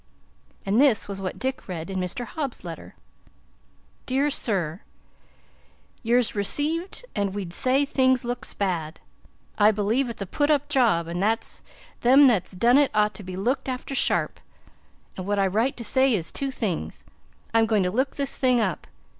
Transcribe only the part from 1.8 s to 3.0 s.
in Mr. Hobbs's letter: